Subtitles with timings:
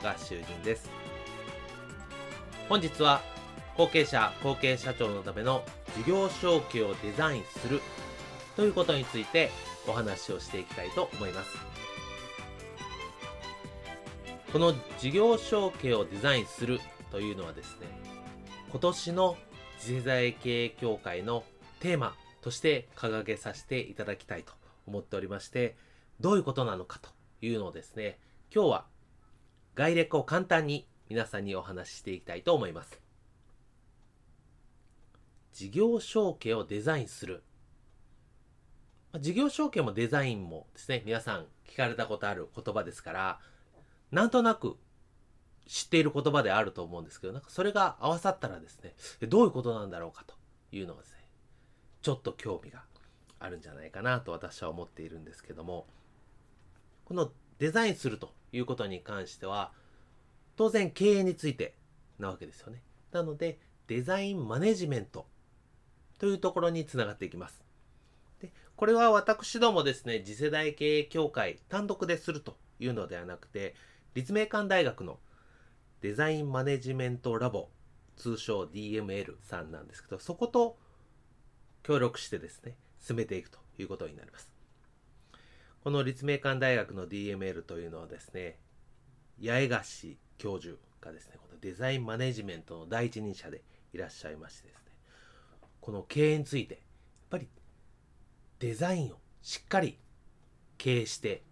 [0.00, 0.88] 高橋修人です。
[2.68, 3.20] 本日は
[3.76, 5.64] 後継者後継社長のための
[5.96, 7.80] 事業承継をデザインする
[8.54, 9.50] ということについて
[9.88, 11.56] お話をしていきたいと思います。
[14.52, 17.86] この事業承継をデザインするというのはですね
[18.70, 19.36] 今年の
[19.80, 21.42] 次世代経営協会の
[21.80, 24.52] テーマとして掲げさせていただきたいと
[24.86, 25.76] 思っておりまして
[26.20, 27.10] どういうことなのかと
[27.42, 28.18] いうのをですね、
[28.54, 28.84] 今日は
[29.78, 33.00] 概略を簡単に皆さんにお話ししていきたいと思います。
[35.52, 37.44] 事業承継をデザインする。
[39.20, 43.40] 事業承継もデザインもですね、皆さん聞かれたことある言葉ですから、
[44.10, 44.76] なんとなく
[45.68, 48.96] 知っている言葉であると思うんですけど、なんかそれが合わさったらですね、
[49.28, 50.34] どういうことなんだろうかと
[50.72, 51.18] いうのがですね、
[52.02, 52.82] ちょっと興味が
[53.38, 55.86] あるんじゃないかなと私は思っているんですけども、
[57.04, 59.72] このデザインするということに関しては、
[60.56, 61.74] 当然経営について
[62.18, 62.82] なわけですよね。
[63.12, 65.26] なので、デザインマネジメント
[66.18, 67.62] というところにつながっていきます。
[68.40, 73.74] でこれは私どもですね、次世代経営協会単独でするというのではなくて、
[74.14, 75.18] 立命館大学の
[76.00, 77.68] デザインマネジメントラボ、
[78.16, 80.78] 通称 DML さんなんですけど、そこと
[81.82, 84.57] 協力してですね、進めていくということになります。
[85.82, 88.58] この立命館大学の DML というのはですね、
[89.42, 93.62] 八重樫教授がですね、このデザインマネジメントの第一人者で
[93.92, 94.92] いらっしゃいましてですね、
[95.80, 96.82] この経営について、やっ
[97.30, 97.48] ぱり
[98.58, 99.98] デザインをしっかり
[100.76, 101.42] 経営して、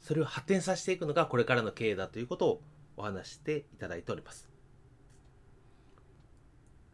[0.00, 2.62] それを発展させていくのがこれからの経営だということを
[2.96, 4.48] お話していただいております。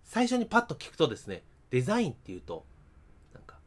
[0.02, 2.64] 最初にパッと聞くとですね、デザインっていうと、
[3.34, 3.58] なんか、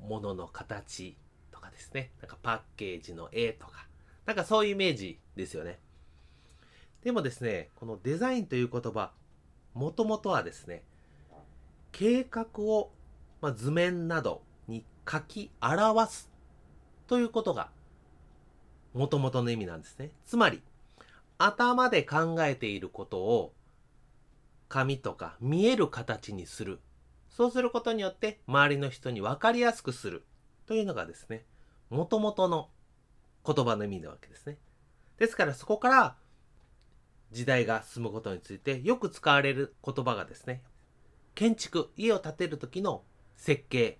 [0.00, 1.16] 物の形
[1.78, 2.10] ですね。
[2.20, 3.86] なんかパッケージの絵とか、
[4.26, 5.78] なんかそういうイメージですよね。
[7.02, 9.12] でもですね、このデザインという言葉、
[9.74, 10.82] もともとはですね、
[11.92, 12.90] 計画を、
[13.40, 16.30] まあ、図面などに書き表す
[17.06, 17.70] ということが、
[18.92, 20.10] もともとの意味なんですね。
[20.26, 20.60] つまり、
[21.38, 23.52] 頭で考えていることを、
[24.68, 26.80] 紙とか見える形にする。
[27.30, 30.24] そうすることによって、周りの人に分かりやすくする。
[30.66, 31.46] というのがですね、
[31.90, 32.68] もともとの
[33.46, 34.58] 言葉の意味なわけですね。
[35.18, 36.16] ですからそこから
[37.32, 40.62] 時代が進むことについてよく使われる言葉がですね、
[41.34, 43.02] 建築、家を建てる時の
[43.36, 43.98] 設計、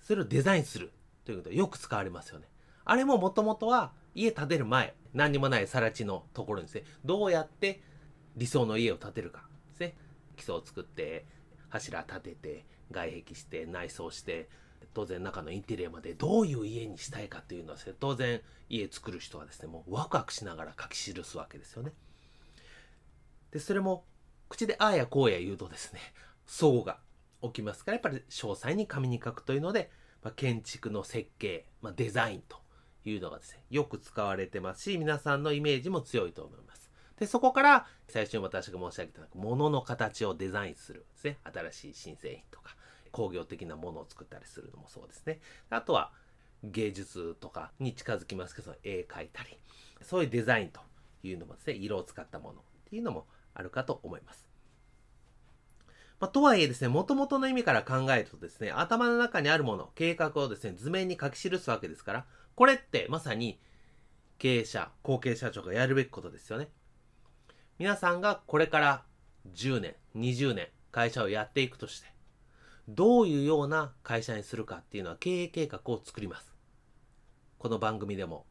[0.00, 0.92] それをデザインする
[1.24, 2.48] ということでよく使われますよね。
[2.84, 7.82] あれももともとは家建てる前、何にもない更地のところにですね、どうやって
[8.36, 9.94] 理想の家を建てるかですね。
[10.36, 11.26] 基礎を作って、
[11.68, 14.48] 柱立てて、外壁して、内装して、
[14.94, 21.92] 当然中のインテリアまでどういう家にしたいかというのは、当然家作る人はですね、もうワクワクしながら書き記すわけですよね。
[23.50, 24.04] で、それも
[24.48, 26.00] 口でああやこうや言うとですね、
[26.46, 26.98] 相が
[27.42, 29.90] 起きますから、やっぱり詳細に紙に書くというので、
[30.22, 32.58] まあ、建築の設計、まあ、デザインと
[33.04, 36.90] いうのがですね、よく使われてますし、皆さんのイメージも強いと思います。
[37.18, 42.76] で、そこから最初に私が申し上げた物の形をデザインするですね、新しい新製品とか、
[43.16, 45.40] 工業的なものを作ったりするのもそうですね。
[45.70, 46.12] あとは
[46.62, 49.58] 芸術とかに近づきますけど、絵描いたり、
[50.02, 50.82] そういうデザインと
[51.22, 54.46] いうのもですね、色を使ったものっていうのもあるかと思います。
[56.20, 63.58] まあ、とはいえですね、元々の意味から考えるとですね、頭の中にあるもの、計画をですね、図面に書き記すわけですから、これってまさに
[64.36, 66.68] 経営者、後継社長がやるべきことですよね。
[67.78, 69.04] 皆さんがこれから
[69.54, 72.15] 10年、20年、会社をやっていくとして、
[72.88, 76.54] どういうような会社にするかっていうのは経営計画を作ります。
[77.58, 78.46] この番組でも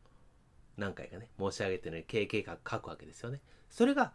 [0.78, 3.40] 何回かね、申し上げてるように経営計画書くわけですよね。
[3.70, 4.12] それが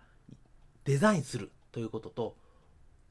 [0.84, 2.36] デザインするということと、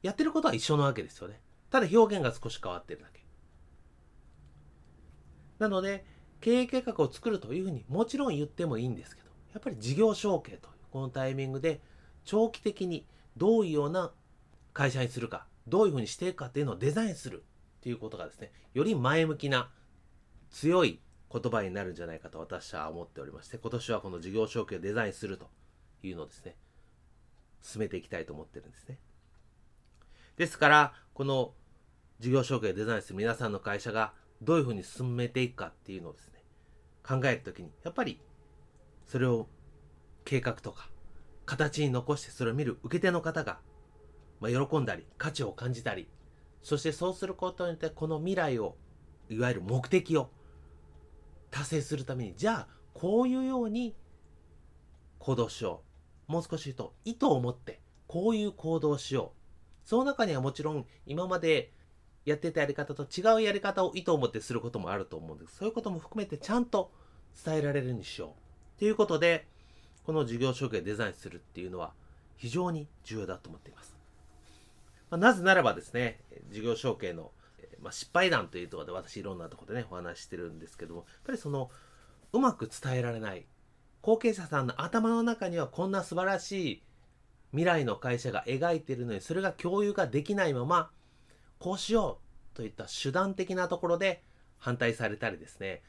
[0.02, 1.40] やってることは一緒なわけですよね。
[1.70, 3.20] ただ表現が少し変わってるだけ。
[5.58, 6.04] なので、
[6.40, 11.80] 経営計画を作るというふうにもちろん言ってもいいんですけど、やっぱり事業承継というこのタイミングで
[12.24, 13.04] 長期的に
[13.36, 14.12] どういうような
[14.72, 17.44] 会社にするか、どういうふうにしていくかっていうのをデザインする
[17.78, 19.70] っていうことがですね、より前向きな
[20.50, 21.00] 強い
[21.32, 25.48] 言葉になるんじゃないかと私は思っておりまして、今年はこの事業承継をデザインすると
[26.02, 26.56] いうのをですね、
[27.62, 28.98] 進めていきたいと思ってるんですね。
[30.36, 31.54] ですから、この
[32.18, 34.12] 事業承継をデザインする皆さんの会社が
[34.42, 36.42] どういうふうに進めていくかっていうのをですね、
[37.06, 38.20] 考えるときに、やっぱり
[39.06, 39.48] それを
[40.24, 40.88] 計画とか
[41.46, 43.58] 形に残してそれを見る受け手の方が、
[44.40, 46.08] まあ、喜んだり価値を感じたり
[46.62, 48.76] そしてそうすることによってこの未来を
[49.28, 50.30] いわゆる目的を
[51.50, 53.94] 達成するためにじゃあこういうように
[55.18, 55.82] 行動しよ
[56.28, 56.32] う。
[56.32, 59.88] もう少し言うと意図を持ってこういう行動をしよう。
[59.88, 61.72] その中にはもちろん今まで
[62.24, 65.56] やってたやり方と違うやり方を意図を持ってすることもあると思うんです。
[65.56, 66.92] そういうことも含めてちゃんと
[67.44, 68.34] 伝えられるにしよ
[68.76, 68.78] う。
[68.78, 69.46] ということで
[70.04, 71.92] この事業承継デザインするっていうのは
[72.36, 73.99] 非常に重要だと思っています。
[75.10, 76.20] まあ、なぜならばですね、
[76.50, 77.32] 事業承継の、
[77.80, 81.70] まあ、失敗談というところで私いろんなところでね、お話ししてるんですけども、やっぱりその、
[82.32, 83.46] うまく伝えられない、
[84.02, 86.82] 後継者さんの頭の中にはこんな素晴らしい
[87.50, 90.90] 未来の会社が描いているのに、それが共有ができないまま、
[91.58, 92.20] こうしよ
[92.52, 94.22] うといった手段的なところで
[94.58, 95.82] 反対されたりですね、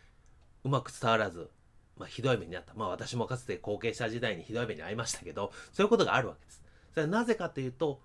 [0.64, 1.50] うまく伝わらず、
[1.98, 2.74] まあ、ひどい目にあった。
[2.74, 6.64] まあ、私もかつて後継者時代にひどい目に遭いましたけど、そういうことがあるわけです。
[6.94, 8.02] それはなぜかというと、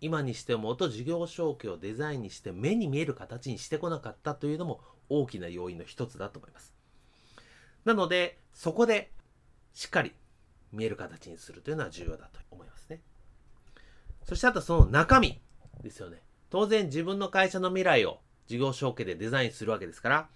[0.00, 6.74] 今にしても元事業承継をデザインにして目に見える形にしてこなかったというのも大きな要因の一つだと思います。
[7.84, 9.12] なので、そこで
[9.74, 10.12] しっかり
[10.72, 13.00] 見える形にするというのは重要だと思いますね。
[14.24, 15.40] そしてあとその中身
[15.82, 16.22] ですよね。
[16.50, 20.28] 当然自分の会社の未来を事業承継でデザインするわけですから、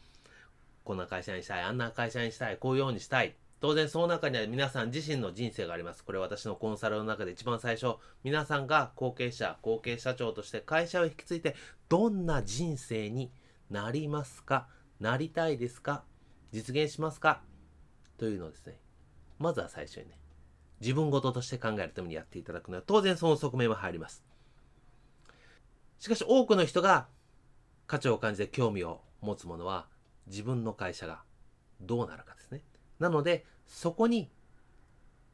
[0.84, 3.34] こんな会社にしたい、あんな会社にしたい、こういうようにしたい。
[3.60, 6.02] 当然その中には皆さん自身の人生があります。
[6.02, 11.54] これ私のコンサルの中で一番最初、皆さんが後継者、後継社長として会社を引き継いで、
[11.88, 13.30] どんな人生に
[13.70, 14.66] なりますか？
[14.98, 16.04] なりたいですか？
[16.52, 17.42] 実現しますか？
[18.16, 18.78] というのをですね、
[19.38, 20.18] まずは最初にね、
[20.80, 24.24] 自分事として考えるためにやっていただくのは当然その側面は入ります。
[25.98, 27.08] しかし多くの人が
[27.86, 29.86] 価値を感じて興味を持つものは
[30.28, 31.20] 自分の会社が
[31.82, 32.39] どうなるかですね。
[33.00, 34.30] なので、そこに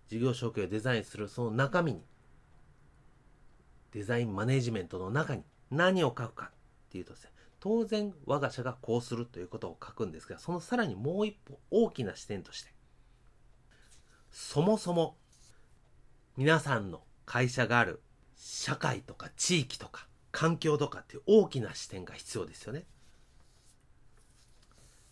[0.08, 2.02] 事業承継をデザインするその中身に、
[3.92, 6.50] デザインマネジメントの中に何を書くかっ
[6.90, 7.30] ていうとですね、
[7.60, 12.70] 当然我が社がこうするということを書くんですが、そのさらにもう一歩大きな視点として、
[14.30, 15.16] そもそも
[16.36, 18.00] 皆さんの会社がある
[18.36, 22.80] 社会とか地域とか環境とかっていう大きな視点が必要ですよね。
[22.80, 22.82] っ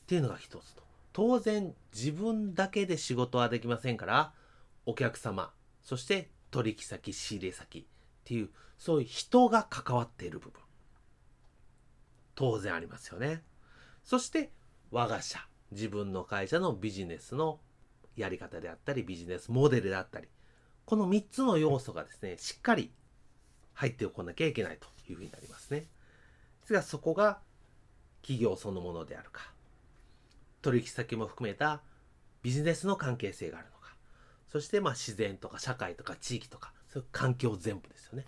[0.06, 0.84] ていうのが一つと。
[1.14, 4.32] 当然自分だけで仕事はできませんから、
[4.84, 7.84] お客様、そして取引先、仕入れ先っ
[8.25, 10.61] ていう、そういう人が関わっている部分。
[12.34, 13.44] 当然ありますよね。
[14.02, 14.50] そして
[14.90, 15.38] 我が社、
[15.70, 17.61] 自分の会社のビジネスの
[18.16, 20.26] やり方であったり、ビジネスモデルであったり、
[20.85, 22.90] この3つの要素がですね、しっかり
[23.75, 25.80] 入っておかなきゃいけないというふうになりますね。
[25.80, 25.87] で
[26.66, 27.38] すが、そこが
[28.23, 29.53] 企業そのものであるか、
[30.64, 31.83] 取引先も含めた
[32.42, 33.94] ビジネスの関係性があるのか、
[34.50, 38.25] そしてまあ自然とか社会とか地域とか、そういう環境全部ですよね。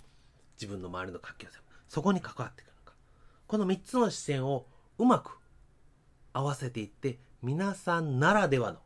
[0.60, 1.74] 自分の周りの環境全部。
[1.88, 2.94] そこに関わってくるのか。
[3.46, 4.66] この3つの視線を
[4.98, 5.38] うまく
[6.32, 8.80] 合わせていって、皆さんならではの、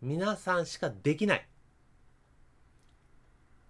[0.00, 1.48] 皆さんしかできない、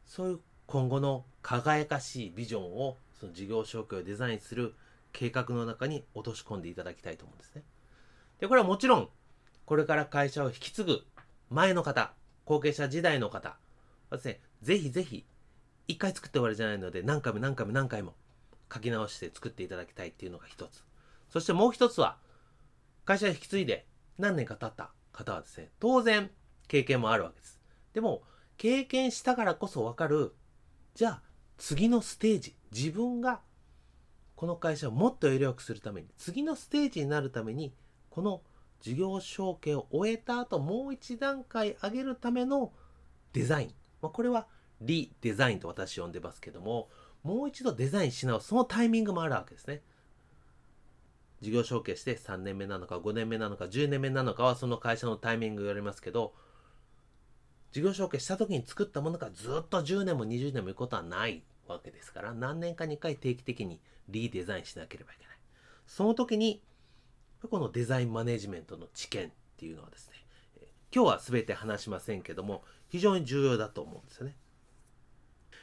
[0.04, 4.74] そういう今後の輝かしいビジョンをその事業承継をデザインする
[5.12, 7.62] 計画の中に落とし込んでいただきたいと思うんですね。
[8.40, 9.08] で、これはもちろん、
[9.66, 11.04] これから会社を引き継ぐ
[11.50, 12.12] 前の方、
[12.44, 13.58] 後継者時代の方
[14.10, 15.26] はですね、ぜひぜひ、
[15.88, 18.14] 一回作って終わりじゃないので、何回も何回も何回も
[18.72, 20.84] 書き直して作っていただきたいっていうのが一つ。
[21.28, 22.18] そしてもう一つは、
[23.04, 23.86] 会社を引き継いで
[24.18, 26.30] 何年か経った方はですね、当然
[26.68, 27.60] 経験もあるわけです。
[27.92, 28.22] でも、
[28.56, 30.32] 経験したからこそわかる、
[30.94, 31.22] じゃあ
[31.58, 33.40] 次のステージ、自分が
[34.36, 37.74] この会社をもっとより良くするために、次のステージになるために
[38.10, 38.42] この
[38.80, 42.72] 事業承継を終えた後もう一段階上げるための
[43.32, 44.46] デザイン、まあ、これは
[44.80, 46.88] リデザインと私呼んでますけども
[47.22, 48.48] もう一度デザインし直す。
[48.48, 49.82] そのタイミングもあるわけですね。
[51.40, 56.32] 事業承継して3年目なのか5年目なのか10年目なのかはその会社のタイミング言われますけど
[57.72, 65.36] 事業承継した時に作ったものがずっと10年も20年もいくことはないわけですから何年かに1回定期的にリデザインしなければいけない。
[65.86, 66.62] その時に
[67.42, 70.14] このデザインマネジメントの知見っていうのはですね
[70.94, 74.36] 今日は全て話しませんけども非常に重要だと思うんですよね。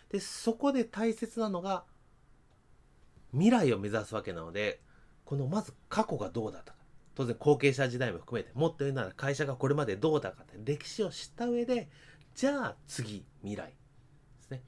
[0.10, 1.86] でそこで大切なのが
[3.32, 4.80] 未来を目指すわけなので
[5.26, 6.78] このまず過去がどうだったか
[7.16, 11.90] 当然後継者時代も含めてもっと言うなら会社がこれまでどうだかって歴史を知った上で
[12.36, 13.74] じゃあ次未来で
[14.42, 14.62] すね。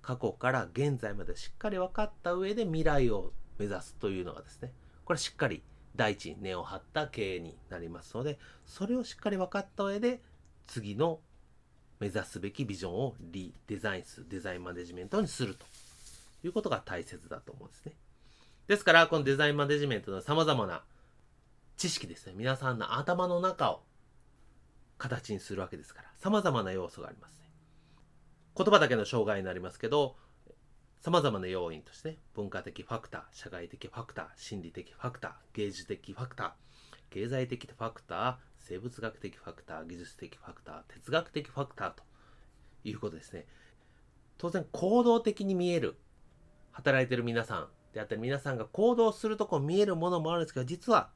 [0.00, 4.72] 過去から現在までしっかり分かった上で未来を目指すというのがですね
[5.04, 5.62] これしっかり
[5.96, 10.20] 第一に根を張った経営になりますのでそれをしっかり分かった上で
[10.66, 11.20] 次の
[12.00, 14.26] 目指すべきビジョンをリデザインする。
[14.28, 15.66] デザインマネジメントにすると
[16.42, 17.92] いうことが大切だと思うんですね。
[18.66, 20.82] ですからこのデザインマネジメントの様々な
[21.76, 23.82] 知識ですね皆さんの頭の中を
[24.96, 27.44] 形にするわけですから様々な要素がありますね。
[28.56, 30.16] 言葉だけの障害になりますけど
[31.04, 36.50] 様々な要因として文化的ファクター、社会的ファクター、心理的ファクター、芸術的ファクター、
[37.12, 42.02] 経済的ファクター、生物学的ファクター、技術的ファクター、哲学的ファクターと
[42.84, 43.44] いうことですね。
[44.38, 45.96] 当然行動的に見える
[46.72, 51.10] 働いてる皆さんであったり皆さんが行動するとこ見えるものもあるんですけど実は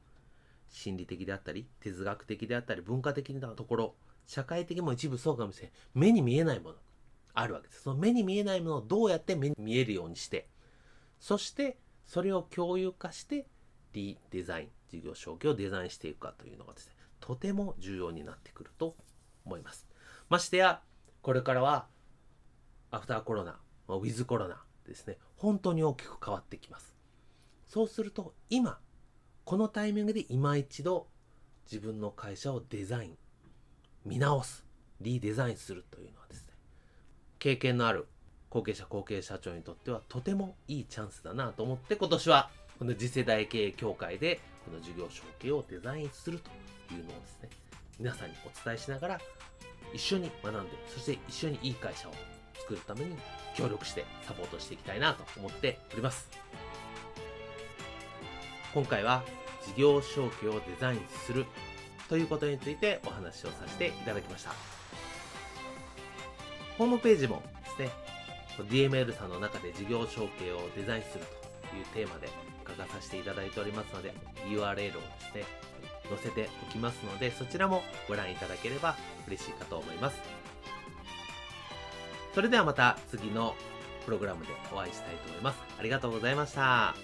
[0.69, 3.95] 心理的であったり哲学的であったり文化的なところ
[4.27, 6.75] 社会的も一部そうかもしれない目に見えないもの
[7.33, 7.83] あるわけです。
[7.83, 10.47] その目に見えないものをどうやって目に見えるようにして、
[11.19, 13.47] そしてそれを共有化して、
[13.93, 18.95] リデザイン、事業承継をデザインしていくかというのがですね、とても重要になってくると
[19.45, 19.87] 思います。
[20.29, 20.81] ましてや、
[21.21, 21.87] これからは、
[22.91, 26.95] アフターコロナ、ウィズコロナですね、本当に大きく変わってきます。
[27.67, 28.79] そうすると、今、
[29.45, 31.07] このタイミングで今一度
[31.71, 33.17] 自分の会社をデザイン、
[34.05, 34.65] 見直す、
[35.01, 36.48] リデザインするというのはですね、
[37.39, 38.07] 経験のある
[38.49, 46.49] 後継者後継社長にとってはとてもいいチャンスだなと思って今年はこの次世代経営協会でこの事業承継をデザインすると
[46.93, 47.49] いうのをですね
[47.99, 49.19] 皆さんにお伝えしながら
[49.93, 52.13] 一緒に学んでそして一緒にいい会社を
[52.59, 53.15] 作るために
[53.55, 56.29] 協力してサポートしていきたいなと思っております。
[58.73, 59.23] 今回は
[59.65, 61.45] 事業承継をデザインする
[62.07, 64.78] ということについてお話をさせていただきました。
[66.79, 67.89] ホームページもですね、
[68.69, 71.25] DML さんの中で事業承継をデザインする
[71.69, 72.29] というテーマで
[72.65, 74.13] 書かさせていただいておりますので、
[74.47, 74.99] URL をですね、
[76.07, 78.95] 載せておきますので、そちらもご覧いただければ
[79.27, 80.17] 嬉しいかと思います。
[82.33, 83.55] それではまた次の
[84.05, 85.59] プログラムでお会いしたいと思います。
[85.77, 86.95] ありがとうございました。